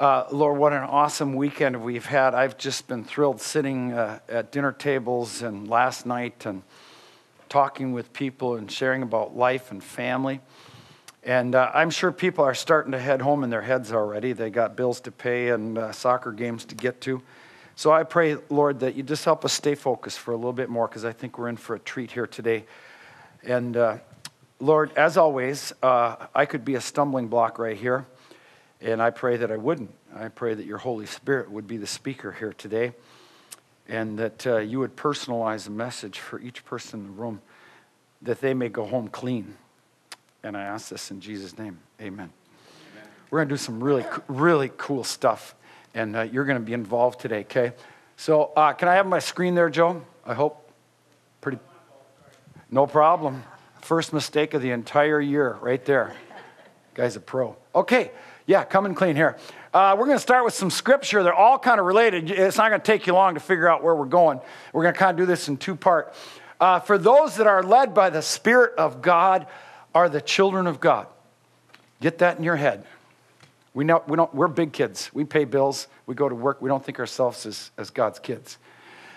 [0.00, 2.34] Uh, Lord, what an awesome weekend we've had.
[2.34, 6.62] I've just been thrilled sitting uh, at dinner tables and last night and
[7.50, 10.40] talking with people and sharing about life and family.
[11.22, 14.32] And uh, I'm sure people are starting to head home in their heads already.
[14.32, 17.20] They got bills to pay and uh, soccer games to get to.
[17.76, 20.70] So I pray, Lord, that you just help us stay focused for a little bit
[20.70, 22.64] more because I think we're in for a treat here today.
[23.42, 23.98] And uh,
[24.60, 28.06] Lord, as always, uh, I could be a stumbling block right here,
[28.80, 29.94] and I pray that I wouldn't.
[30.14, 32.92] I pray that your Holy Spirit would be the speaker here today,
[33.88, 37.42] and that uh, you would personalize a message for each person in the room,
[38.22, 39.56] that they may go home clean.
[40.42, 41.78] And I ask this in Jesus' name.
[42.00, 42.30] Amen.
[42.92, 43.08] Amen.
[43.30, 45.54] We're going to do some really, really cool stuff,
[45.94, 47.72] and uh, you're going to be involved today, okay?
[48.16, 50.02] So, uh, can I have my screen there, Joe?
[50.24, 50.70] I hope.
[51.40, 51.58] Pretty.
[52.70, 53.42] No problem.
[53.80, 56.14] First mistake of the entire year, right there.
[56.94, 57.56] Guy's a pro.
[57.74, 58.10] Okay,
[58.46, 59.36] yeah, coming clean here.
[59.72, 61.22] Uh, we're going to start with some scripture.
[61.22, 62.30] They're all kind of related.
[62.30, 64.40] It's not going to take you long to figure out where we're going.
[64.72, 66.14] We're going to kind of do this in two part.
[66.60, 69.46] Uh, for those that are led by the Spirit of God,
[69.94, 71.06] are the children of God.
[72.00, 72.84] Get that in your head.
[73.74, 75.10] We know we don't, we're big kids.
[75.12, 75.86] We pay bills.
[76.06, 76.60] We go to work.
[76.60, 78.58] We don't think ourselves as, as God's kids.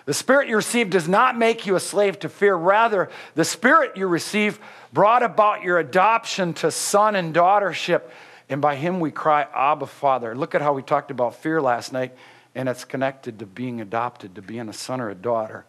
[0.05, 2.55] The spirit you receive does not make you a slave to fear.
[2.55, 4.59] Rather, the spirit you receive
[4.91, 8.01] brought about your adoption to son and daughtership.
[8.53, 10.35] And by him we cry, Abba, Father.
[10.35, 12.15] Look at how we talked about fear last night,
[12.53, 15.65] and it's connected to being adopted, to being a son or a daughter.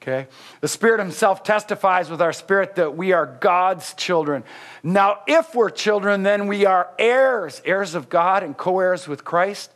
[0.00, 0.28] Okay?
[0.62, 4.44] The Spirit Himself testifies with our spirit that we are God's children.
[4.82, 9.24] Now, if we're children, then we are heirs, heirs of God and co heirs with
[9.24, 9.70] Christ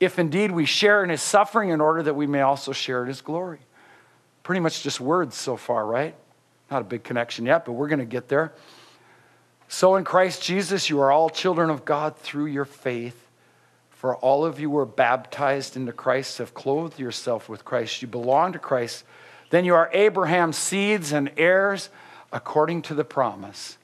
[0.00, 3.08] if indeed we share in his suffering in order that we may also share in
[3.08, 3.60] his glory.
[4.42, 6.16] Pretty much just words so far, right?
[6.72, 8.52] Not a big connection yet, but we're going to get there.
[9.72, 13.28] So in Christ Jesus, you are all children of God through your faith.
[13.90, 18.02] For all of you were baptized into Christ, have clothed yourself with Christ.
[18.02, 19.04] You belong to Christ.
[19.50, 21.88] Then you are Abraham's seeds and heirs
[22.32, 23.78] according to the promise.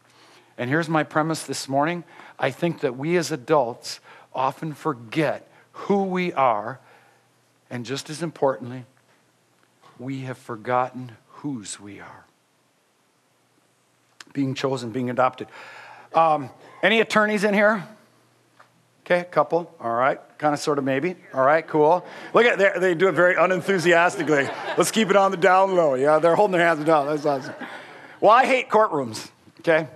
[0.58, 2.02] And here's my premise this morning
[2.36, 4.00] I think that we as adults
[4.34, 6.80] often forget who we are,
[7.70, 8.86] and just as importantly,
[10.00, 12.25] we have forgotten whose we are.
[14.36, 15.48] Being chosen, being adopted.
[16.12, 16.50] Um,
[16.82, 17.88] any attorneys in here?
[19.00, 19.74] Okay, a couple.
[19.80, 21.16] All right, kind of, sort of, maybe.
[21.32, 22.04] All right, cool.
[22.34, 24.46] Look at they, they do it very unenthusiastically.
[24.76, 25.94] Let's keep it on the down low.
[25.94, 27.06] Yeah, they're holding their hands down.
[27.06, 27.54] That's awesome.
[28.20, 29.30] Well, I hate courtrooms.
[29.60, 29.88] Okay,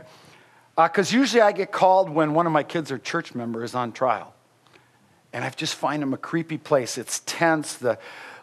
[0.75, 3.75] because uh, usually I get called when one of my kids or church members is
[3.75, 4.33] on trial.
[5.35, 6.97] And I just find them a creepy place.
[6.97, 7.75] It's tense.
[7.75, 7.99] The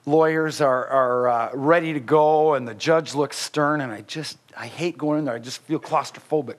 [0.07, 3.81] lawyers are, are uh, ready to go, and the judge looks stern.
[3.81, 5.35] And I just, I hate going in there.
[5.35, 6.55] I just feel claustrophobic.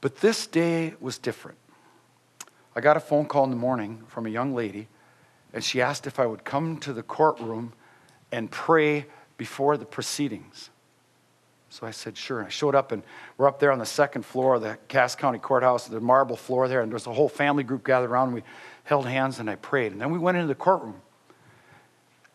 [0.00, 1.58] But this day was different.
[2.76, 4.86] I got a phone call in the morning from a young lady,
[5.52, 7.72] and she asked if I would come to the courtroom
[8.30, 9.06] and pray
[9.36, 10.70] before the proceedings.
[11.70, 12.38] So I said, sure.
[12.38, 13.02] And I showed up, and
[13.38, 16.68] we're up there on the second floor of the Cass County Courthouse, the marble floor
[16.68, 18.28] there, and there's a whole family group gathered around.
[18.28, 18.42] And we
[18.84, 19.92] held hands and I prayed.
[19.92, 21.00] And then we went into the courtroom.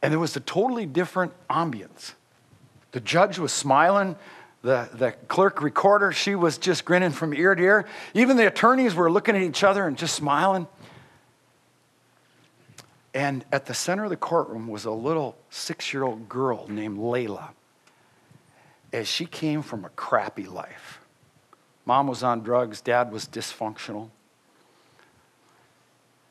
[0.01, 2.13] And there was a totally different ambience.
[2.91, 4.15] The judge was smiling.
[4.61, 7.85] The, the clerk recorder, she was just grinning from ear to ear.
[8.13, 10.67] Even the attorneys were looking at each other and just smiling.
[13.13, 16.97] And at the center of the courtroom was a little six year old girl named
[16.97, 17.49] Layla.
[18.91, 20.99] As she came from a crappy life.
[21.85, 24.09] Mom was on drugs, dad was dysfunctional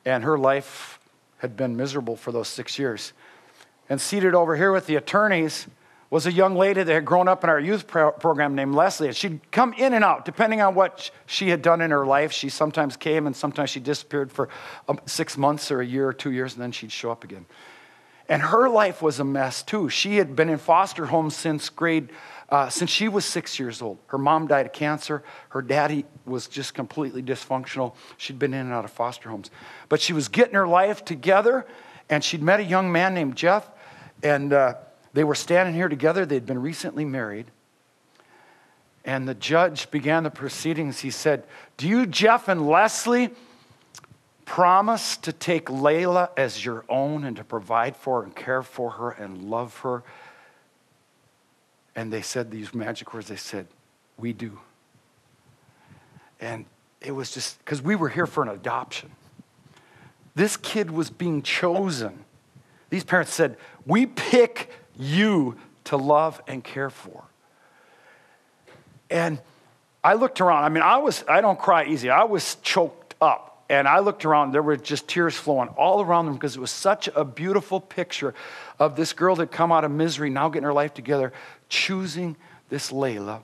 [0.05, 0.99] and her life
[1.39, 3.13] had been miserable for those six years.
[3.89, 5.67] And seated over here with the attorneys
[6.11, 9.09] was a young lady that had grown up in our youth pro- program named Leslie.
[9.09, 12.33] And she'd come in and out depending on what she had done in her life.
[12.33, 14.49] She sometimes came and sometimes she disappeared for
[14.89, 17.47] um, six months or a year or two years, and then she'd show up again.
[18.29, 19.89] And her life was a mess too.
[19.89, 22.11] She had been in foster homes since grade
[22.49, 23.99] uh, since she was six years old.
[24.07, 25.23] Her mom died of cancer.
[25.49, 27.95] Her daddy was just completely dysfunctional.
[28.17, 29.51] She'd been in and out of foster homes.
[29.89, 31.67] But she was getting her life together,
[32.09, 33.69] and she'd met a young man named Jeff,
[34.25, 34.75] and uh,
[35.13, 36.27] they were standing here together.
[36.27, 37.47] They'd been recently married.
[39.05, 41.01] And the judge began the proceedings.
[41.01, 41.45] He said,
[41.77, 43.31] Do you, Jeff and Leslie,
[44.47, 49.11] promise to take Layla as your own and to provide for and care for her
[49.11, 50.03] and love her
[51.97, 53.29] and they said these magic words.
[53.29, 53.67] They said,
[54.19, 54.59] We do.
[56.41, 56.65] And
[57.01, 59.11] it was just because we were here for an adoption.
[60.35, 62.25] This kid was being chosen.
[62.95, 65.57] These parents said, We pick you
[65.87, 67.25] to love and care for.
[69.11, 69.41] And
[70.05, 70.63] I looked around.
[70.63, 72.09] I mean, I was, I don't cry easy.
[72.09, 76.27] I was choked up and I looked around, there were just tears flowing all around
[76.27, 78.33] them because it was such a beautiful picture
[78.79, 81.33] of this girl that come out of misery, now getting her life together,
[81.69, 82.37] choosing
[82.69, 83.41] this Layla.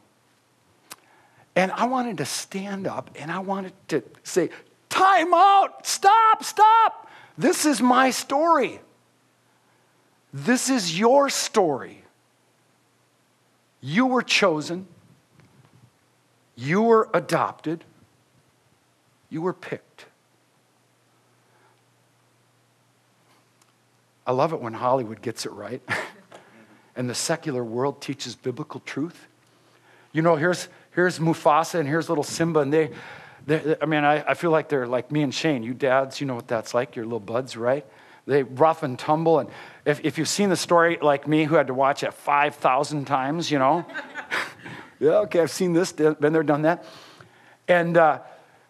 [1.56, 4.50] And I wanted to stand up and I wanted to say,
[4.90, 7.10] Time out, stop, stop.
[7.36, 8.80] This is my story.
[10.32, 12.04] This is your story.
[13.80, 14.86] You were chosen,
[16.54, 17.84] you were adopted,
[19.30, 20.06] you were picked.
[24.26, 25.82] I love it when Hollywood gets it right
[26.96, 29.26] and the secular world teaches biblical truth.
[30.12, 32.90] You know, here's, here's Mufasa and here's little Simba, and they,
[33.46, 35.62] they I mean, I, I feel like they're like me and Shane.
[35.62, 37.86] You dads, you know what that's like, your little buds, right?
[38.26, 39.38] They rough and tumble.
[39.38, 39.48] And
[39.84, 43.50] if, if you've seen the story like me, who had to watch it 5,000 times,
[43.50, 43.86] you know,
[45.00, 46.84] yeah, okay, I've seen this, been there, done that.
[47.66, 48.20] And uh,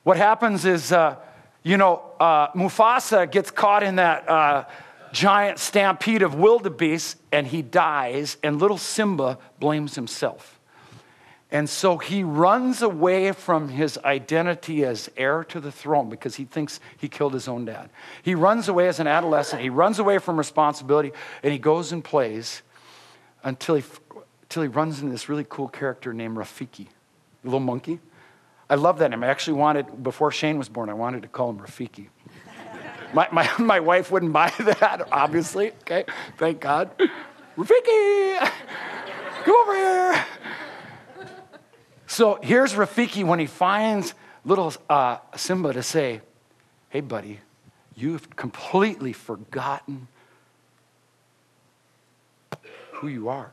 [0.03, 1.17] what happens is, uh,
[1.63, 4.65] you know, uh, Mufasa gets caught in that uh,
[5.13, 10.60] giant stampede of wildebeest and he dies, and little Simba blames himself.
[11.53, 16.45] And so he runs away from his identity as heir to the throne because he
[16.45, 17.91] thinks he killed his own dad.
[18.23, 19.61] He runs away as an adolescent.
[19.61, 21.13] He runs away from responsibility
[21.43, 22.63] and he goes and plays
[23.43, 23.85] until he,
[24.43, 26.87] until he runs into this really cool character named Rafiki,
[27.43, 27.99] little monkey.
[28.69, 29.25] I love that name.
[29.25, 32.07] I actually wanted, before Shane was born, I wanted to call him Rafiki.
[33.13, 35.73] My, my, my wife wouldn't buy that, obviously.
[35.83, 36.05] Okay,
[36.39, 36.93] thank God.
[37.57, 38.51] Rafiki,
[39.43, 40.25] come over here.
[42.11, 44.15] So here's Rafiki when he finds
[44.45, 46.21] little uh, Simba to say,
[46.89, 47.39] Hey, buddy,
[47.95, 50.09] you've completely forgotten
[52.95, 53.53] who you are.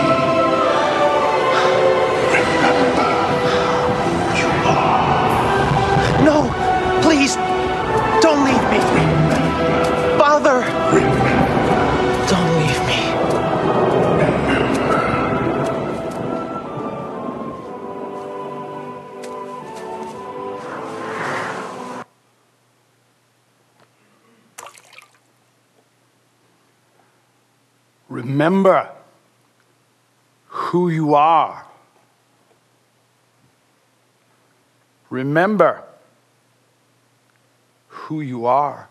[30.71, 31.65] Who you are.
[35.09, 35.83] Remember
[37.89, 38.87] who you are.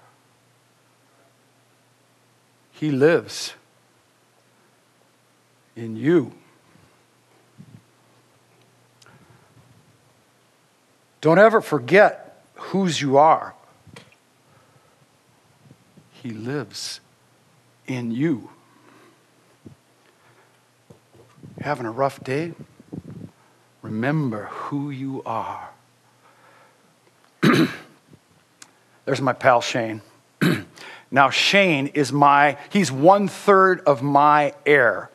[2.72, 3.54] He lives
[5.74, 6.32] in you.
[11.22, 13.54] Don't ever forget whose you are.
[16.12, 17.00] He lives
[17.86, 18.50] in you.
[21.60, 22.52] Having a rough day?
[23.82, 25.68] Remember who you are.
[29.04, 30.00] There's my pal Shane.
[31.10, 35.10] now, Shane is my, he's one third of my heir.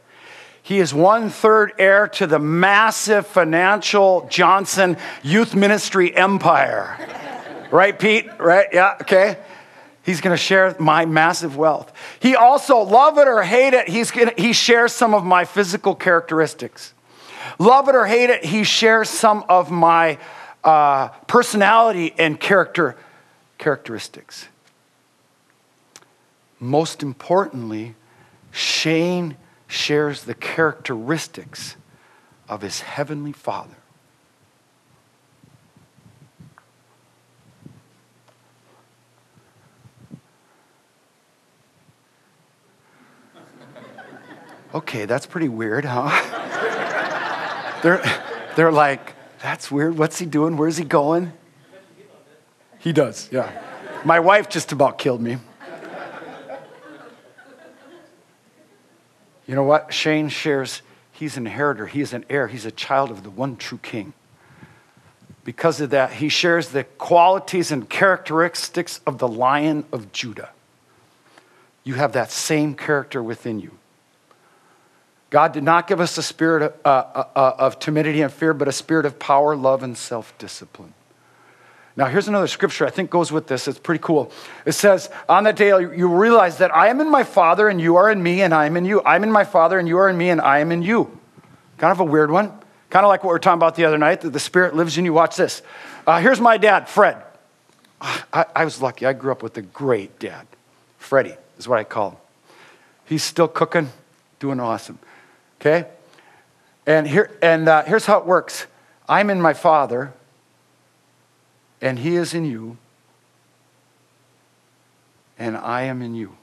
[0.62, 7.68] He is one third heir to the massive financial Johnson youth ministry empire.
[7.72, 8.28] right, Pete?
[8.40, 8.68] Right?
[8.72, 9.38] Yeah, okay.
[10.06, 11.92] He's going to share my massive wealth.
[12.20, 15.96] He also, love it or hate it, he's gonna, he shares some of my physical
[15.96, 16.94] characteristics.
[17.58, 20.20] Love it or hate it, he shares some of my
[20.64, 22.96] uh, personality and character
[23.58, 24.48] characteristics.
[26.60, 27.96] Most importantly,
[28.52, 31.78] Shane shares the characteristics
[32.48, 33.76] of his heavenly Father.
[44.76, 46.10] Okay, that's pretty weird, huh?
[47.82, 48.04] they're,
[48.58, 49.98] they're like, that's weird.
[49.98, 50.58] What's he doing?
[50.58, 51.32] Where's he going?
[52.80, 53.50] He does, yeah.
[54.04, 55.38] My wife just about killed me.
[59.48, 59.94] You know what?
[59.94, 60.82] Shane shares,
[61.14, 64.12] he's an inheritor, he is an heir, he's a child of the one true king.
[65.46, 70.50] Because of that, he shares the qualities and characteristics of the lion of Judah.
[71.86, 73.72] You have that same character within you.
[75.36, 78.54] God did not give us a spirit of, uh, uh, uh, of timidity and fear,
[78.54, 80.94] but a spirit of power, love, and self discipline.
[81.98, 83.68] Now, here's another scripture I think goes with this.
[83.68, 84.32] It's pretty cool.
[84.66, 87.98] It says, On that day, you realize that I am in my Father, and you
[87.98, 89.02] are in me, and I am in you.
[89.04, 91.20] I'm in my Father, and you are in me, and I am in you.
[91.80, 92.48] Kind of a weird one.
[92.90, 94.98] Kind of like what we were talking about the other night, that the Spirit lives
[94.98, 95.12] in you.
[95.12, 95.62] Watch this.
[96.08, 97.22] Uh, here's my dad, Fred.
[98.00, 99.06] I, I was lucky.
[99.06, 100.48] I grew up with a great dad.
[100.98, 102.18] Freddie is what I call him.
[103.04, 103.90] He's still cooking,
[104.40, 104.98] doing awesome.
[105.66, 105.90] Okay?
[106.86, 108.68] And, here, and uh, here's how it works
[109.10, 110.14] I'm in my Father,
[111.82, 112.78] and He is in you,
[115.40, 116.38] and I am in you.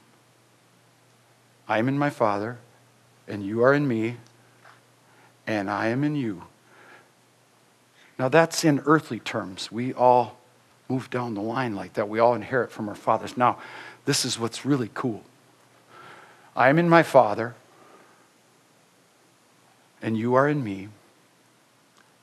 [1.69, 2.57] I am in my Father,
[3.25, 4.17] and you are in me,
[5.47, 6.43] and I am in you.
[8.19, 9.71] Now, that's in earthly terms.
[9.71, 10.37] We all
[10.89, 12.09] move down the line like that.
[12.09, 13.37] We all inherit from our fathers.
[13.37, 13.57] Now,
[14.03, 15.23] this is what's really cool.
[16.55, 17.55] I am in my Father,
[20.03, 20.89] and you are in me,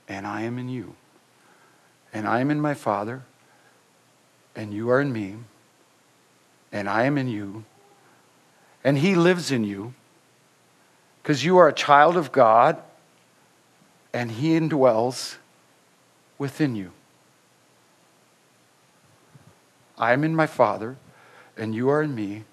[0.06, 0.94] and I am in you.
[2.12, 3.22] And I am in my Father,
[4.54, 5.36] and you are in me,
[6.70, 7.64] and I am in you,
[8.84, 9.94] and He lives in you,
[11.22, 12.82] because you are a child of God,
[14.12, 15.36] and He indwells
[16.36, 16.92] within you.
[19.96, 20.96] I am in my Father,
[21.56, 22.44] and you are in me,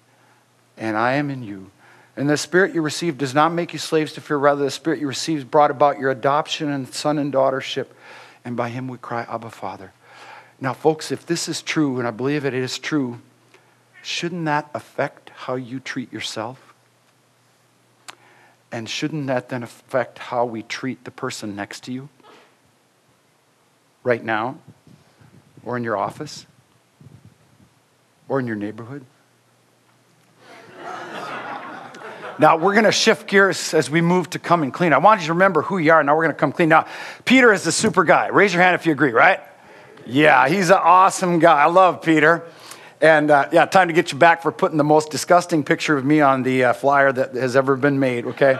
[0.78, 1.70] and I am in you.
[2.18, 4.98] And the spirit you received does not make you slaves to fear, rather, the spirit
[4.98, 7.86] you received brought about your adoption and son and daughtership.
[8.44, 9.92] And by him we cry, Abba, Father.
[10.60, 13.20] Now, folks, if this is true, and I believe it is true,
[14.02, 16.74] shouldn't that affect how you treat yourself?
[18.72, 22.08] And shouldn't that then affect how we treat the person next to you?
[24.02, 24.58] Right now?
[25.64, 26.46] Or in your office?
[28.28, 29.04] Or in your neighborhood?
[32.40, 34.92] Now, we're going to shift gears as we move to come and clean.
[34.92, 36.04] I want you to remember who you are.
[36.04, 36.68] Now, we're going to come clean.
[36.68, 36.86] Now,
[37.24, 38.28] Peter is the super guy.
[38.28, 39.40] Raise your hand if you agree, right?
[40.06, 41.60] Yeah, he's an awesome guy.
[41.60, 42.44] I love Peter.
[43.00, 46.04] And uh, yeah, time to get you back for putting the most disgusting picture of
[46.04, 48.56] me on the uh, flyer that has ever been made, okay?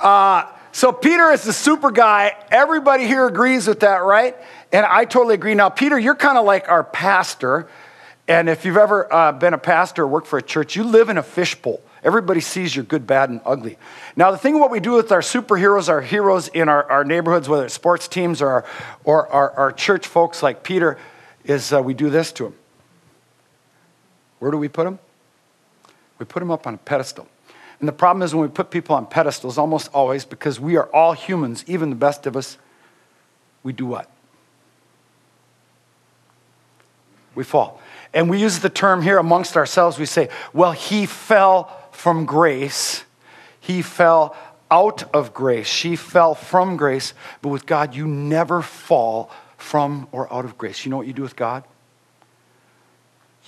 [0.00, 2.36] Uh, so, Peter is the super guy.
[2.50, 4.36] Everybody here agrees with that, right?
[4.72, 5.54] And I totally agree.
[5.54, 7.68] Now, Peter, you're kind of like our pastor.
[8.26, 11.08] And if you've ever uh, been a pastor or worked for a church, you live
[11.08, 11.80] in a fishbowl.
[12.04, 13.76] Everybody sees your good, bad, and ugly.
[14.14, 17.48] Now, the thing what we do with our superheroes, our heroes in our, our neighborhoods,
[17.48, 18.64] whether it's sports teams or our,
[19.04, 20.96] or our, our church folks like Peter,
[21.44, 22.54] is uh, we do this to them.
[24.38, 24.98] Where do we put them?
[26.18, 27.26] We put them up on a pedestal.
[27.80, 30.86] And the problem is when we put people on pedestals, almost always, because we are
[30.86, 32.58] all humans, even the best of us,
[33.62, 34.10] we do what?
[37.34, 37.80] We fall.
[38.12, 43.02] And we use the term here amongst ourselves, we say, well, he fell from grace.
[43.58, 44.36] He fell
[44.70, 45.66] out of grace.
[45.66, 47.12] She fell from grace.
[47.42, 50.84] But with God, you never fall from or out of grace.
[50.84, 51.64] You know what you do with God?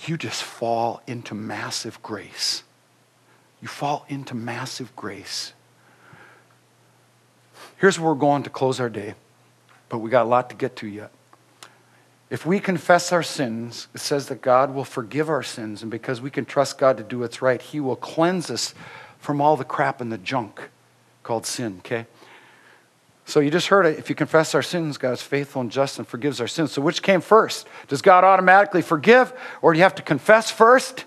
[0.05, 2.63] You just fall into massive grace.
[3.61, 5.53] You fall into massive grace.
[7.77, 9.15] Here's where we're going to close our day,
[9.87, 11.11] but we got a lot to get to yet.
[12.31, 15.81] If we confess our sins, it says that God will forgive our sins.
[15.81, 18.73] And because we can trust God to do what's right, He will cleanse us
[19.19, 20.69] from all the crap and the junk
[21.23, 22.07] called sin, okay?
[23.25, 23.99] So you just heard it.
[23.99, 26.71] If you confess our sins, God is faithful and just and forgives our sins.
[26.71, 27.67] So which came first?
[27.89, 31.03] Does God automatically forgive, or do you have to confess first?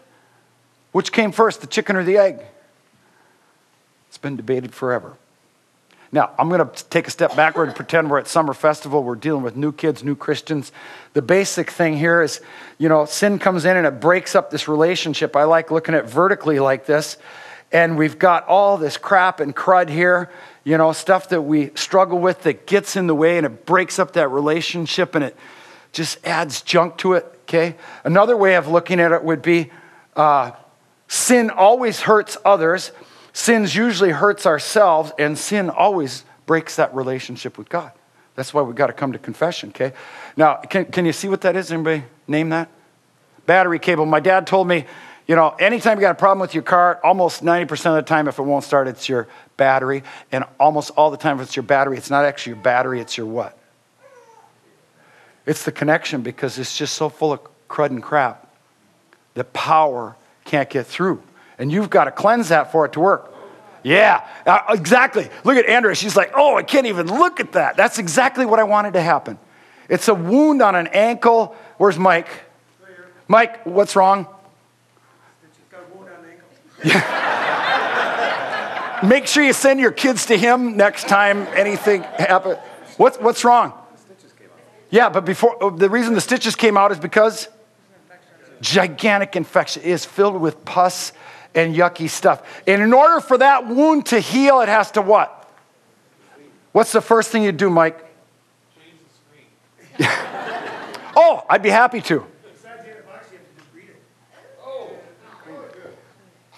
[0.92, 2.42] Which came first, the chicken or the egg?
[4.08, 5.16] It's been debated forever.
[6.14, 9.02] Now, I'm going to take a step backward and pretend we're at Summer Festival.
[9.02, 10.70] We're dealing with new kids, new Christians.
[11.12, 12.40] The basic thing here is,
[12.78, 15.34] you know, sin comes in and it breaks up this relationship.
[15.34, 17.16] I like looking at vertically like this.
[17.72, 20.30] And we've got all this crap and crud here,
[20.62, 23.98] you know, stuff that we struggle with that gets in the way and it breaks
[23.98, 25.36] up that relationship and it
[25.90, 27.74] just adds junk to it, okay?
[28.04, 29.72] Another way of looking at it would be
[30.14, 30.52] uh,
[31.08, 32.92] sin always hurts others
[33.34, 37.90] Sins usually hurts ourselves, and sin always breaks that relationship with God.
[38.36, 39.92] That's why we've got to come to confession, okay?
[40.36, 41.70] Now, can, can you see what that is?
[41.72, 42.68] Anybody name that?
[43.44, 44.06] Battery cable.
[44.06, 44.86] My dad told me,
[45.26, 48.28] you know, anytime you got a problem with your car, almost 90% of the time,
[48.28, 49.26] if it won't start, it's your
[49.56, 50.04] battery.
[50.30, 53.16] And almost all the time, if it's your battery, it's not actually your battery, it's
[53.16, 53.58] your what?
[55.44, 58.54] It's the connection because it's just so full of crud and crap.
[59.34, 60.14] The power
[60.44, 61.20] can't get through.
[61.58, 63.32] And you've got to cleanse that for it to work.
[63.82, 65.28] Yeah, uh, exactly.
[65.44, 65.94] Look at Andrea.
[65.94, 67.76] She's like, oh, I can't even look at that.
[67.76, 69.38] That's exactly what I wanted to happen.
[69.90, 71.54] It's a wound on an ankle.
[71.76, 72.28] Where's Mike?
[73.28, 74.26] Mike, what's wrong?
[76.82, 77.20] Yeah.
[79.04, 82.56] Make sure you send your kids to him next time anything happens.
[82.96, 83.74] What's, what's wrong?
[84.90, 87.48] Yeah, but before uh, the reason the stitches came out is because
[88.60, 91.12] gigantic infection is filled with pus
[91.54, 92.42] and yucky stuff.
[92.66, 95.48] And in order for that wound to heal, it has to what?
[96.72, 97.98] What's the first thing you do, Mike?
[98.76, 98.98] Change
[99.98, 101.12] the screen.
[101.16, 102.26] oh, I'd be happy to.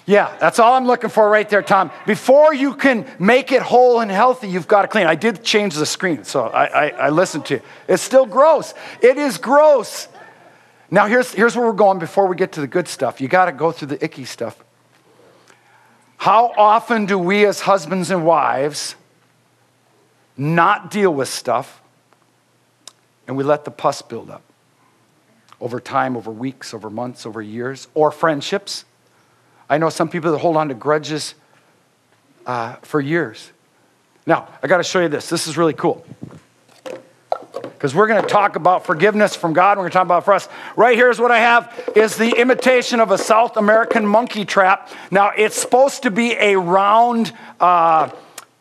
[0.06, 1.90] Yeah, that's all I'm looking for right there, Tom.
[2.06, 5.08] Before you can make it whole and healthy, you've got to clean.
[5.08, 7.62] I did change the screen, so I, I, I listened to you.
[7.88, 8.72] It's still gross.
[9.02, 10.06] It is gross.
[10.92, 13.20] Now, here's, here's where we're going before we get to the good stuff.
[13.20, 14.62] You got to go through the icky stuff.
[16.16, 18.96] How often do we, as husbands and wives,
[20.36, 21.80] not deal with stuff
[23.26, 24.42] and we let the pus build up
[25.60, 28.84] over time, over weeks, over months, over years, or friendships?
[29.68, 31.34] I know some people that hold on to grudges
[32.46, 33.52] uh, for years.
[34.26, 35.28] Now, I got to show you this.
[35.28, 36.04] This is really cool
[37.76, 39.76] because we're going to talk about forgiveness from God.
[39.76, 40.48] We're going to talk about for us.
[40.76, 44.90] Right here is what I have is the imitation of a South American monkey trap.
[45.10, 48.10] Now it's supposed to be a round uh,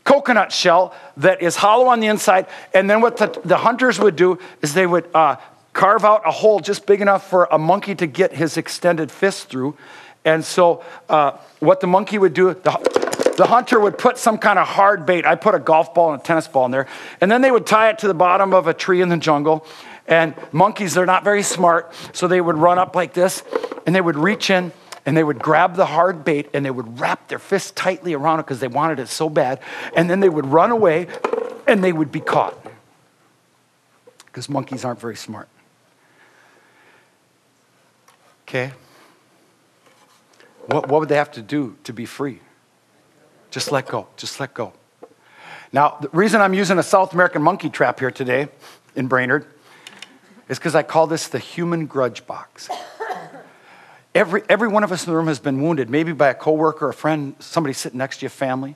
[0.03, 4.15] coconut shell that is hollow on the inside, and then what the, the hunters would
[4.15, 5.37] do is they would uh,
[5.73, 9.49] carve out a hole just big enough for a monkey to get his extended fist
[9.49, 9.77] through.
[10.23, 13.04] And so, uh, what the monkey would do, the,
[13.35, 15.25] the hunter would put some kind of hard bait.
[15.25, 16.87] I put a golf ball and a tennis ball in there.
[17.21, 19.65] And then they would tie it to the bottom of a tree in the jungle.
[20.07, 21.93] And monkeys, they're not very smart.
[22.13, 23.43] So they would run up like this
[23.85, 24.71] and they would reach in
[25.05, 28.39] and they would grab the hard bait and they would wrap their fist tightly around
[28.39, 29.59] it because they wanted it so bad.
[29.95, 31.07] And then they would run away
[31.67, 32.57] and they would be caught
[34.25, 35.47] because monkeys aren't very smart.
[38.47, 38.71] Okay?
[40.67, 42.39] What, what would they have to do to be free?
[43.55, 44.05] Just let go.
[44.17, 44.73] Just let go.
[45.71, 48.49] Now, the reason I'm using a South American monkey trap here today
[48.97, 49.45] in Brainerd
[50.49, 52.69] is because I call this the human grudge box.
[54.13, 56.89] Every, every one of us in the room has been wounded, maybe by a coworker,
[56.89, 58.75] a friend, somebody sitting next to you, family.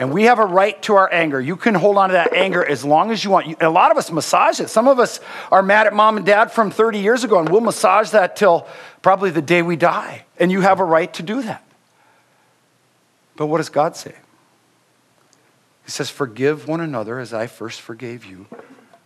[0.00, 1.40] And we have a right to our anger.
[1.40, 3.62] You can hold on to that anger as long as you want.
[3.62, 4.68] A lot of us massage it.
[4.68, 5.20] Some of us
[5.52, 8.66] are mad at mom and dad from 30 years ago, and we'll massage that till
[9.00, 10.24] probably the day we die.
[10.40, 11.64] And you have a right to do that.
[13.40, 14.14] But what does God say?
[15.86, 18.44] He says, Forgive one another as I first forgave you.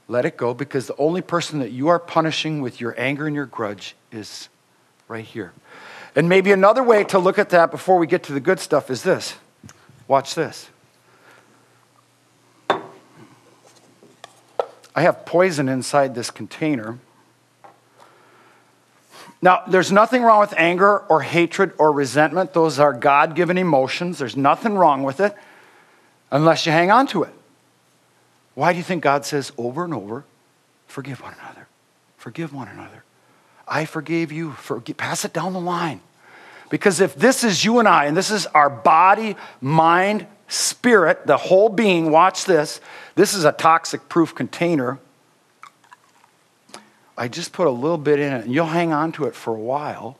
[0.08, 3.36] Let it go because the only person that you are punishing with your anger and
[3.36, 4.48] your grudge is
[5.06, 5.52] right here.
[6.16, 8.90] And maybe another way to look at that before we get to the good stuff
[8.90, 9.36] is this.
[10.08, 10.68] Watch this.
[12.68, 12.80] I
[15.02, 16.98] have poison inside this container.
[19.44, 22.54] Now, there's nothing wrong with anger or hatred or resentment.
[22.54, 24.16] Those are God given emotions.
[24.16, 25.36] There's nothing wrong with it
[26.30, 27.34] unless you hang on to it.
[28.54, 30.24] Why do you think God says over and over,
[30.86, 31.68] forgive one another?
[32.16, 33.04] Forgive one another.
[33.68, 34.56] I forgave you.
[34.96, 36.00] Pass it down the line.
[36.70, 41.36] Because if this is you and I, and this is our body, mind, spirit, the
[41.36, 42.80] whole being, watch this.
[43.14, 44.98] This is a toxic proof container
[47.16, 49.54] I just put a little bit in it, and you'll hang on to it for
[49.54, 50.18] a while.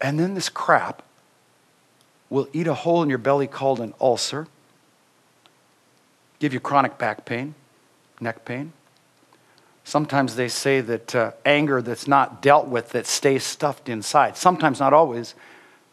[0.00, 1.02] And then this crap
[2.30, 4.46] will eat a hole in your belly called an ulcer,
[6.38, 7.54] give you chronic back pain,
[8.20, 8.72] neck pain.
[9.84, 14.80] Sometimes they say that uh, anger that's not dealt with, that stays stuffed inside, sometimes
[14.80, 15.34] not always,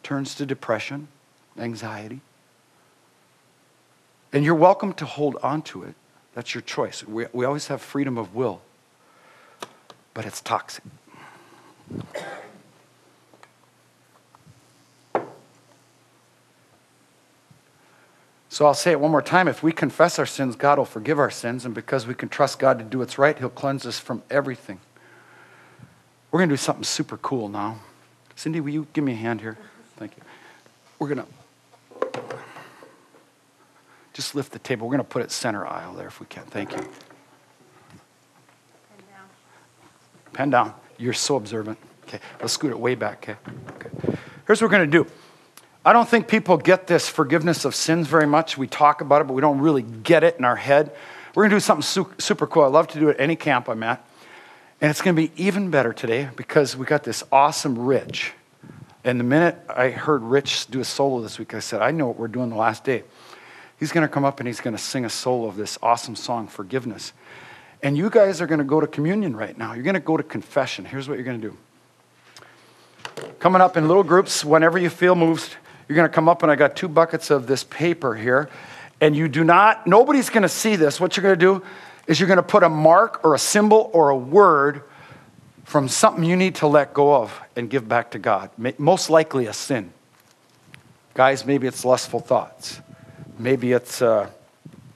[0.01, 1.09] turns to depression,
[1.57, 2.21] anxiety.
[4.31, 5.95] And you're welcome to hold on to it.
[6.33, 7.05] That's your choice.
[7.05, 8.61] We, we always have freedom of will,
[10.13, 10.83] but it's toxic.
[18.49, 19.47] So I'll say it one more time.
[19.47, 21.63] If we confess our sins, God will forgive our sins.
[21.63, 24.81] And because we can trust God to do what's right, He'll cleanse us from everything.
[26.31, 27.79] We're going to do something super cool now.
[28.35, 29.57] Cindy, will you give me a hand here?
[29.95, 30.23] Thank you.
[30.99, 32.41] We're going to
[34.21, 34.87] just lift the table.
[34.87, 36.43] We're going to put it center aisle there if we can.
[36.43, 36.77] Thank you.
[36.77, 36.87] Pen
[39.09, 39.29] down.
[40.33, 40.73] Pen down.
[40.99, 41.79] You're so observant.
[42.03, 43.27] Okay, let's scoot it way back.
[43.27, 43.35] Okay.
[43.75, 44.17] okay.
[44.45, 45.09] Here's what we're going to do.
[45.83, 48.59] I don't think people get this forgiveness of sins very much.
[48.59, 50.95] We talk about it, but we don't really get it in our head.
[51.33, 52.63] We're going to do something super cool.
[52.63, 54.05] I love to do it at any camp I'm at.
[54.81, 58.33] And it's going to be even better today because we got this awesome Rich.
[59.03, 62.05] And the minute I heard Rich do a solo this week, I said, I know
[62.05, 63.01] what we're doing the last day.
[63.81, 66.15] He's going to come up and he's going to sing a solo of this awesome
[66.15, 67.13] song, Forgiveness.
[67.81, 69.73] And you guys are going to go to communion right now.
[69.73, 70.85] You're going to go to confession.
[70.85, 71.57] Here's what you're going to do.
[73.39, 75.55] Coming up in little groups, whenever you feel moved,
[75.87, 78.51] you're going to come up, and I got two buckets of this paper here.
[79.01, 80.99] And you do not, nobody's going to see this.
[80.99, 81.65] What you're going to do
[82.05, 84.83] is you're going to put a mark or a symbol or a word
[85.63, 88.51] from something you need to let go of and give back to God.
[88.77, 89.91] Most likely a sin.
[91.15, 92.79] Guys, maybe it's lustful thoughts.
[93.41, 94.29] Maybe it's uh,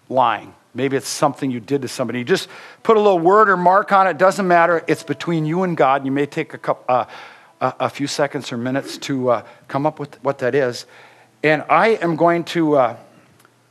[0.09, 0.53] lying.
[0.73, 2.19] Maybe it's something you did to somebody.
[2.19, 2.49] You just
[2.83, 4.17] put a little word or mark on it.
[4.17, 4.83] Doesn't matter.
[4.87, 6.05] It's between you and God.
[6.05, 6.83] You may take a couple.
[6.87, 7.05] Uh,
[7.61, 10.85] a, a few seconds or minutes to uh, come up with what that is.
[11.43, 12.97] And I am going to uh,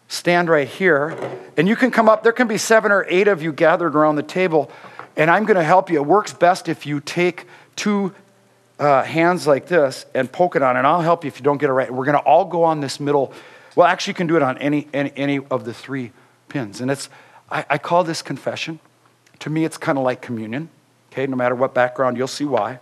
[0.09, 1.17] stand right here.
[1.57, 2.23] And you can come up.
[2.23, 4.71] There can be seven or eight of you gathered around the table.
[5.17, 5.97] And I'm going to help you.
[5.97, 8.15] It works best if you take two
[8.79, 10.77] uh, hands like this and poke it on.
[10.77, 11.93] And I'll help you if you don't get it right.
[11.93, 13.33] We're going to all go on this middle.
[13.77, 16.13] Well, actually, you can do it on any, any, any of the three
[16.49, 16.81] pins.
[16.81, 17.09] And it's,
[17.51, 18.79] I, I call this confession.
[19.41, 20.69] To me, it's kind of like communion.
[21.13, 22.81] Okay, no matter what background, you'll see why.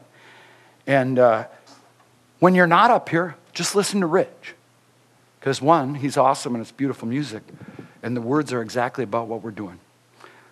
[0.86, 1.46] And uh,
[2.40, 4.54] when you're not up here, just listen to Rich.
[5.38, 7.42] Because one, he's awesome and it's beautiful music,
[8.02, 9.80] and the words are exactly about what we're doing.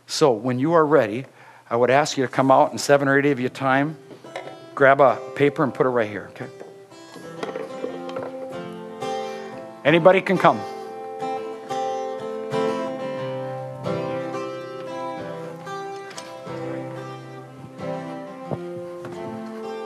[0.08, 1.26] So when you are ready,
[1.70, 3.96] I would ask you to come out in seven or eight of your time,
[4.74, 6.48] grab a paper and put it right here, okay?
[9.84, 10.60] Anybody can come.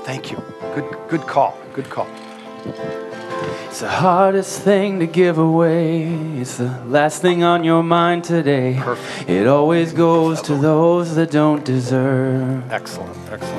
[0.05, 0.43] Thank you.
[0.75, 1.57] Good, good call.
[1.73, 2.09] Good call.
[3.67, 6.05] It's the hardest thing to give away.
[6.41, 8.79] It's the last thing on your mind today.
[8.81, 9.31] Perfect.
[9.31, 12.71] It always goes to those that don't deserve.
[12.71, 13.17] Excellent.
[13.31, 13.54] Excellent.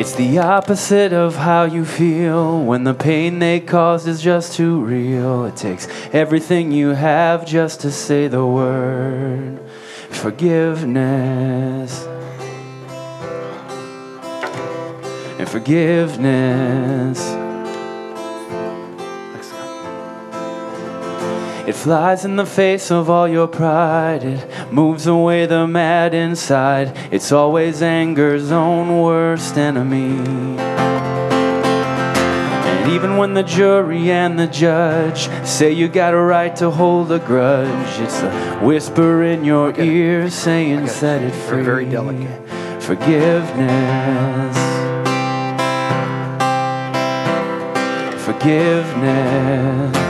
[0.00, 4.80] It's the opposite of how you feel when the pain they caused is just too
[4.80, 5.44] real.
[5.44, 9.60] It takes everything you have just to say the word
[10.08, 12.06] forgiveness.
[15.38, 17.49] and forgiveness.
[21.70, 24.24] It flies in the face of all your pride.
[24.24, 26.98] It moves away the mad inside.
[27.12, 30.18] It's always anger's own worst enemy.
[32.66, 37.12] And even when the jury and the judge say you got a right to hold
[37.12, 41.62] a grudge, it's a whisper in your ear saying, set it free.
[41.62, 42.48] Very delicate.
[42.82, 44.56] Forgiveness.
[48.32, 50.09] forgiveness.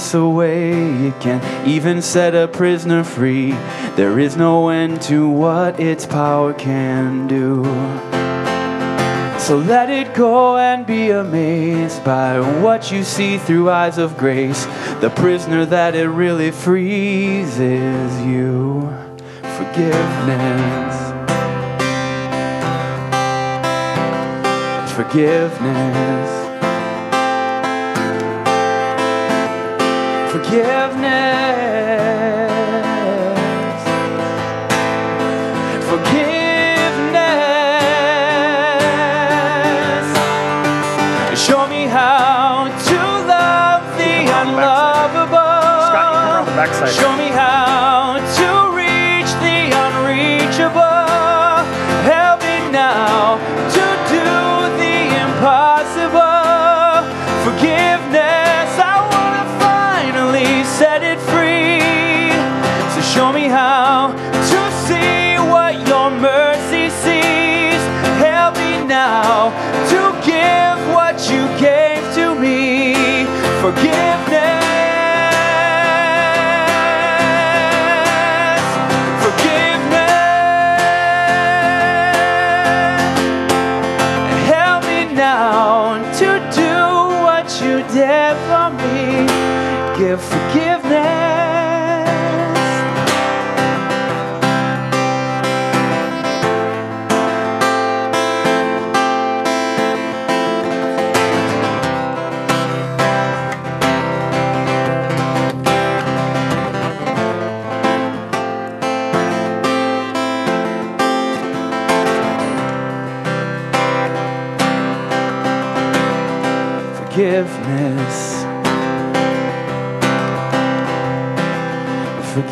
[0.00, 1.08] bitterness away.
[1.08, 3.52] It can even set a prisoner free.
[3.96, 7.64] There is no end to what its power can do.
[9.38, 14.64] So let it go and be amazed by what you see through eyes of grace.
[15.00, 18.88] The prisoner that it really frees is you.
[19.56, 20.96] Forgiveness.
[24.94, 26.29] Forgiveness.
[30.50, 30.90] Forgiveness.
[38.90, 40.10] Forgiveness.
[41.38, 42.98] Show me how to
[43.30, 45.86] love the unlovable.
[45.86, 46.90] Scott, you come around the backside.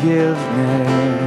[0.09, 1.18] Forgiveness.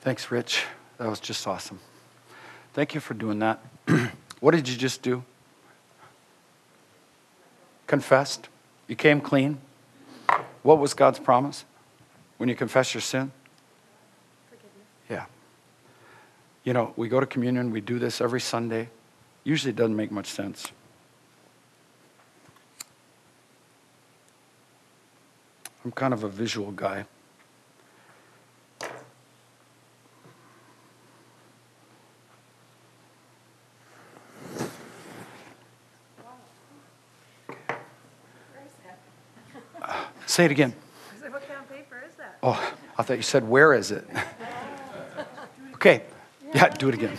[0.00, 0.64] Thanks, Rich.
[0.96, 1.78] That was just awesome.
[2.72, 3.60] Thank you for doing that.
[4.40, 5.22] what did you just do?
[7.86, 8.48] Confessed?
[8.88, 9.58] You came clean?
[10.62, 11.66] What was God's promise
[12.38, 13.30] when you confess your sin?
[14.48, 14.86] Forgiveness.
[15.10, 15.26] Yeah.
[16.64, 18.88] You know, we go to communion, we do this every Sunday.
[19.44, 20.72] Usually it doesn't make much sense.
[25.84, 27.04] I'm kind of a visual guy.
[40.30, 40.72] Say it again.
[41.12, 42.38] I said, what kind of paper is that?
[42.40, 44.06] Oh, I thought you said, where is it?
[45.74, 46.02] Okay.
[46.54, 47.18] Yeah, do it again.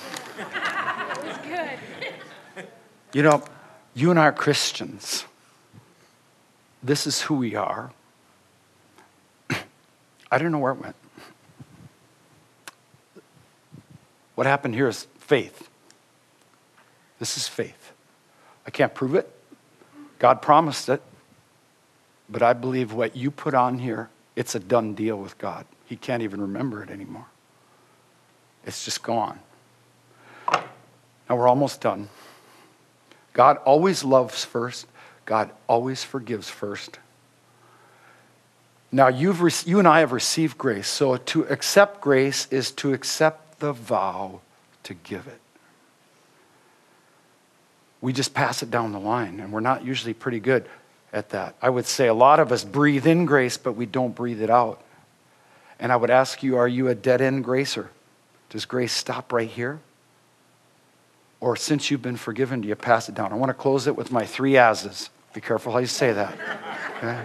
[1.25, 1.37] It's
[2.55, 2.65] good.
[3.13, 3.43] You know,
[3.95, 5.25] you and I are Christians.
[6.83, 7.91] This is who we are.
[10.31, 10.95] I don't know where it went.
[14.35, 15.67] What happened here is faith.
[17.19, 17.91] This is faith.
[18.65, 19.29] I can't prove it.
[20.19, 21.01] God promised it.
[22.31, 25.65] But I believe what you put on here, it's a done deal with God.
[25.85, 27.25] He can't even remember it anymore.
[28.65, 29.39] It's just gone.
[30.49, 32.09] Now we're almost done.
[33.33, 34.87] God always loves first.
[35.25, 36.99] God always forgives first.
[38.93, 40.87] Now, you've rec- you and I have received grace.
[40.87, 44.41] So to accept grace is to accept the vow
[44.83, 45.39] to give it.
[48.01, 50.67] We just pass it down the line, and we're not usually pretty good
[51.13, 51.55] at that.
[51.61, 54.49] I would say a lot of us breathe in grace, but we don't breathe it
[54.49, 54.81] out.
[55.79, 57.89] And I would ask you, are you a dead end gracer?
[58.49, 59.79] Does grace stop right here?
[61.39, 63.33] Or since you've been forgiven, do you pass it down?
[63.33, 65.09] I want to close it with my three as's.
[65.33, 66.37] Be careful how you say that.
[66.97, 67.21] Okay?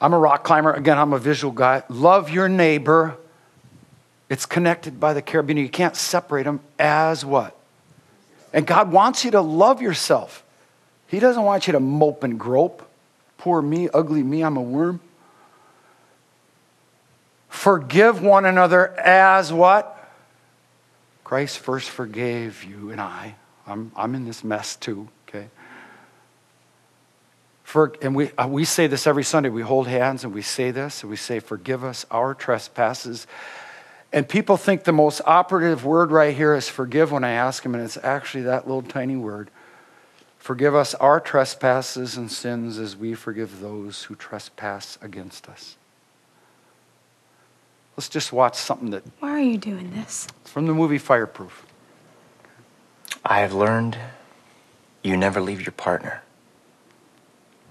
[0.00, 0.72] I'm a rock climber.
[0.72, 1.82] Again, I'm a visual guy.
[1.88, 3.16] Love your neighbor.
[4.28, 5.62] It's connected by the carabiner.
[5.62, 7.55] You can't separate them as what?
[8.52, 10.44] And God wants you to love yourself.
[11.08, 12.88] He doesn't want you to mope and grope.
[13.38, 15.00] Poor me, ugly me, I'm a worm.
[17.48, 19.92] Forgive one another as what?
[21.24, 23.34] Christ first forgave you and I.
[23.66, 25.48] I'm, I'm in this mess too, okay?
[27.64, 29.48] For, and we, uh, we say this every Sunday.
[29.48, 33.26] We hold hands and we say this, and we say, Forgive us our trespasses.
[34.12, 37.74] And people think the most operative word right here is forgive when I ask them,
[37.74, 39.50] and it's actually that little tiny word.
[40.38, 45.76] Forgive us our trespasses and sins as we forgive those who trespass against us.
[47.96, 50.28] Let's just watch something that Why are you doing this?
[50.42, 51.66] It's from the movie Fireproof.
[53.24, 53.98] I have learned
[55.02, 56.22] you never leave your partner,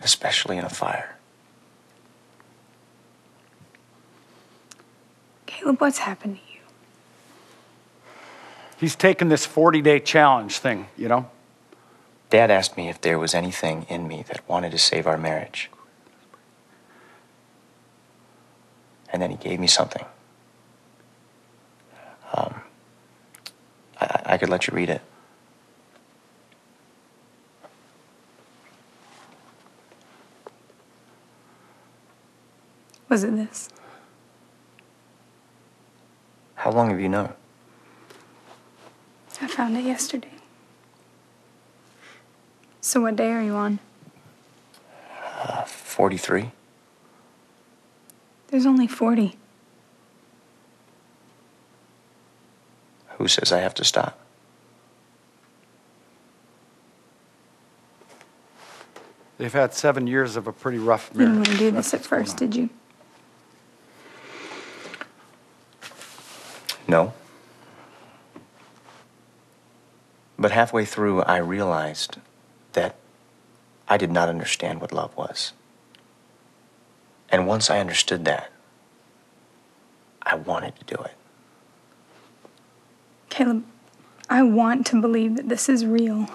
[0.02, 1.15] especially in a fire.
[5.56, 6.60] Caleb, what's happened to you?
[8.78, 11.30] He's taken this 40 day challenge thing, you know?
[12.30, 15.72] Dad asked me if there was anything in me that wanted to save our marriage.
[19.14, 20.04] And then he gave me something.
[22.34, 22.56] Um,
[24.02, 25.02] I, I could let you read it.
[33.08, 33.70] Was it this?
[36.66, 37.32] How long have you known?
[39.40, 40.32] I found it yesterday.
[42.82, 43.78] So, what day are you on?
[45.44, 46.50] Uh, 43?
[48.48, 49.36] There's only 40.
[53.10, 54.20] Who says I have to stop?
[59.38, 62.02] They've had seven years of a pretty rough You didn't want to do this at
[62.02, 62.72] first, did you?
[66.88, 67.14] No.
[70.38, 72.18] But halfway through, I realized
[72.74, 72.96] that
[73.88, 75.54] I did not understand what love was.
[77.30, 78.52] And once I understood that,
[80.22, 81.14] I wanted to do it.
[83.30, 83.66] Caleb,
[84.30, 86.30] I want to believe that this is real.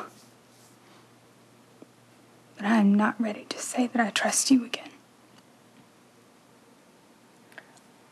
[2.57, 4.91] But I am not ready to say that I trust you again.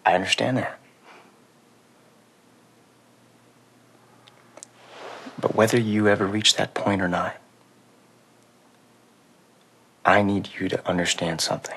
[0.07, 0.79] I understand that.
[5.59, 7.35] Whether you ever reach that point or not,
[10.05, 11.77] I need you to understand something.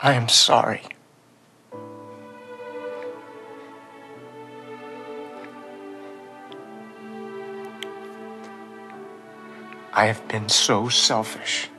[0.00, 0.95] I am sorry.
[9.96, 11.70] I have been so selfish.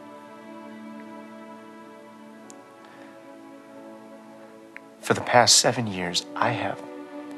[5.02, 6.82] For the past seven years, I have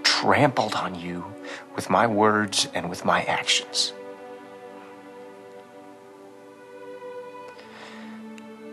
[0.03, 1.25] trampled on you
[1.75, 3.91] with my words and with my actions.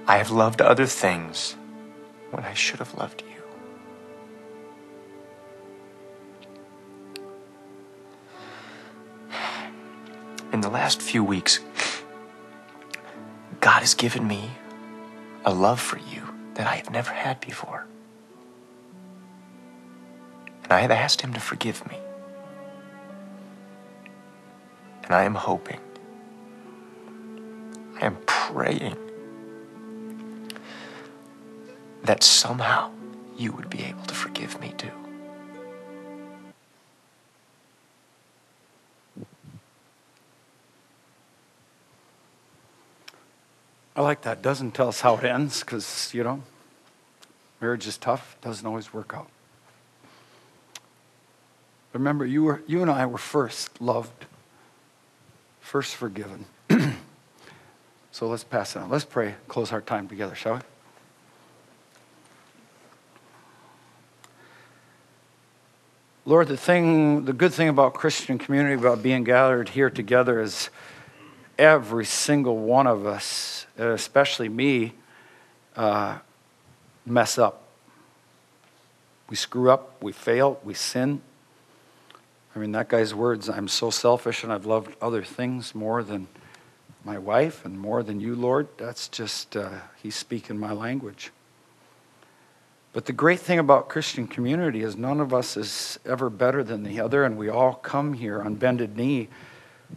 [0.06, 1.56] I have loved other things
[2.30, 3.36] when I should have loved you.
[10.52, 11.60] in the last few weeks,
[13.66, 14.52] God has given me
[15.44, 16.22] a love for you
[16.54, 17.84] that I have never had before.
[20.62, 21.98] And I have asked Him to forgive me.
[25.02, 25.80] And I am hoping,
[28.00, 28.96] I am praying
[32.04, 32.92] that somehow
[33.36, 35.05] you would be able to forgive me too.
[43.96, 44.42] I like that.
[44.42, 46.42] Doesn't tell us how it ends because, you know,
[47.62, 49.30] marriage is tough, doesn't always work out.
[51.94, 54.26] Remember, you, were, you and I were first loved,
[55.60, 56.44] first forgiven.
[58.12, 58.90] so let's pass it on.
[58.90, 60.60] Let's pray, close our time together, shall we?
[66.26, 70.68] Lord, the thing, the good thing about Christian community, about being gathered here together is
[71.58, 74.92] every single one of us, especially me,
[75.76, 76.18] uh,
[77.04, 77.62] mess up.
[79.28, 81.20] We screw up, we fail, we sin.
[82.54, 86.26] I mean, that guy's words, I'm so selfish and I've loved other things more than
[87.04, 88.68] my wife and more than you, Lord.
[88.78, 89.70] That's just, uh,
[90.02, 91.32] he's speaking my language.
[92.92, 96.82] But the great thing about Christian community is none of us is ever better than
[96.82, 99.28] the other, and we all come here on bended knee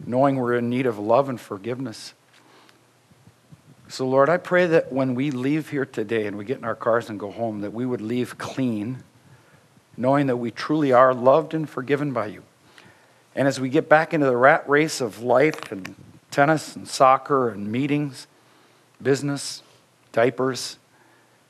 [0.06, 2.14] knowing we're in need of love and forgiveness.
[3.88, 6.76] So, Lord, I pray that when we leave here today and we get in our
[6.76, 9.02] cars and go home, that we would leave clean,
[9.96, 12.44] knowing that we truly are loved and forgiven by you.
[13.34, 15.94] And as we get back into the rat race of life and
[16.30, 18.28] tennis and soccer and meetings,
[19.02, 19.62] business,
[20.12, 20.78] diapers,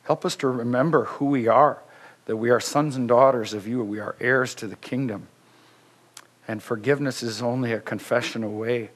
[0.03, 1.79] help us to remember who we are,
[2.25, 5.27] that we are sons and daughters of you, we are heirs to the kingdom.
[6.47, 8.89] And forgiveness is only a confession away,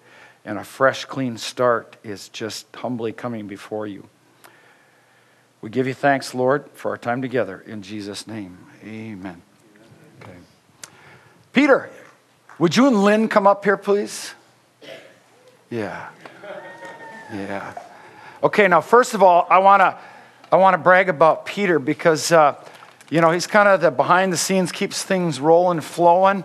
[0.43, 4.07] and a fresh, clean start is just humbly coming before you.
[5.61, 7.63] We give you thanks, Lord, for our time together.
[7.65, 9.41] In Jesus' name, amen.
[10.21, 10.37] Okay.
[11.53, 11.89] Peter,
[12.59, 14.33] would you and Lynn come up here, please?
[15.69, 16.09] Yeah.
[17.33, 17.73] Yeah.
[18.43, 19.97] Okay, now, first of all, I want to
[20.51, 22.55] I want to brag about Peter because, uh,
[23.09, 26.43] you know, he's kind of the behind the scenes, keeps things rolling, flowing.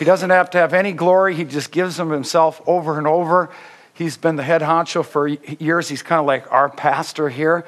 [0.00, 1.34] He doesn't have to have any glory.
[1.34, 3.50] He just gives them himself over and over.
[3.92, 5.90] He's been the head honcho for years.
[5.90, 7.66] He's kind of like our pastor here.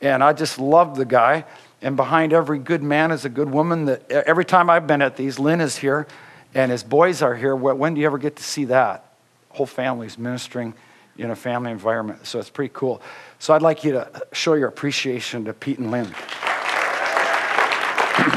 [0.00, 1.44] And I just love the guy.
[1.80, 3.86] And behind every good man is a good woman.
[3.86, 6.06] That every time I've been at these, Lynn is here
[6.54, 7.56] and his boys are here.
[7.56, 9.04] When do you ever get to see that?
[9.48, 10.74] Whole family's ministering
[11.18, 12.28] in a family environment.
[12.28, 13.02] So it's pretty cool.
[13.40, 16.14] So I'd like you to show your appreciation to Pete and Lynn.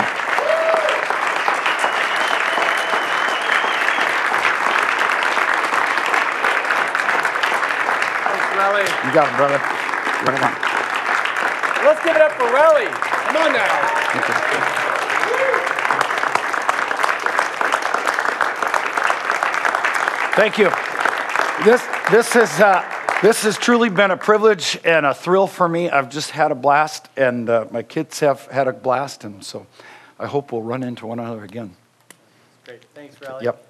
[9.16, 9.58] You got it, brother.
[10.28, 10.52] Right on.
[11.86, 12.92] Let's give it up for Rollie.
[12.92, 13.96] Come on now.
[20.36, 20.70] Thank you.
[21.64, 22.84] This, this, has, uh,
[23.22, 25.90] this has truly been a privilege and a thrill for me.
[25.90, 29.66] I've just had a blast, and uh, my kids have had a blast, and so
[30.20, 31.74] I hope we'll run into one another again.
[32.66, 32.84] Great.
[32.94, 33.44] Thanks, Rollie.
[33.44, 33.65] Yep.